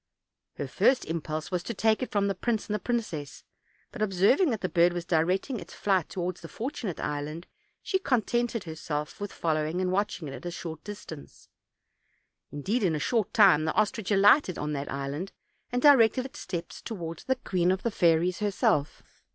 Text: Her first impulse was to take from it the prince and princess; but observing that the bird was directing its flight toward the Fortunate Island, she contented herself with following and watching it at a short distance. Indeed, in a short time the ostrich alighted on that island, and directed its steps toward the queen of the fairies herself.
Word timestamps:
Her 0.55 0.67
first 0.67 1.05
impulse 1.05 1.51
was 1.51 1.61
to 1.61 1.75
take 1.75 1.99
from 2.11 2.25
it 2.25 2.27
the 2.29 2.33
prince 2.33 2.67
and 2.71 2.83
princess; 2.83 3.43
but 3.91 4.01
observing 4.01 4.49
that 4.49 4.61
the 4.61 4.67
bird 4.67 4.93
was 4.93 5.05
directing 5.05 5.59
its 5.59 5.75
flight 5.75 6.09
toward 6.09 6.37
the 6.37 6.47
Fortunate 6.47 6.99
Island, 6.99 7.45
she 7.83 7.99
contented 7.99 8.63
herself 8.63 9.21
with 9.21 9.31
following 9.31 9.79
and 9.79 9.91
watching 9.91 10.27
it 10.27 10.33
at 10.33 10.45
a 10.47 10.49
short 10.49 10.83
distance. 10.83 11.49
Indeed, 12.51 12.81
in 12.81 12.95
a 12.95 12.99
short 12.99 13.31
time 13.31 13.65
the 13.65 13.73
ostrich 13.75 14.09
alighted 14.09 14.57
on 14.57 14.73
that 14.73 14.91
island, 14.91 15.33
and 15.71 15.83
directed 15.83 16.25
its 16.25 16.39
steps 16.39 16.81
toward 16.81 17.19
the 17.27 17.35
queen 17.35 17.69
of 17.71 17.83
the 17.83 17.91
fairies 17.91 18.39
herself. 18.39 19.03